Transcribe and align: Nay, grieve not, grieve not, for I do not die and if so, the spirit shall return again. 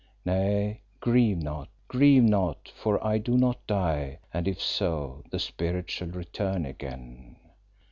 Nay, 0.25 0.81
grieve 0.99 1.37
not, 1.37 1.69
grieve 1.87 2.23
not, 2.23 2.69
for 2.75 2.97
I 3.05 3.19
do 3.19 3.37
not 3.37 3.67
die 3.67 4.17
and 4.33 4.47
if 4.47 4.59
so, 4.59 5.23
the 5.29 5.37
spirit 5.37 5.91
shall 5.91 6.07
return 6.07 6.65
again. 6.65 7.35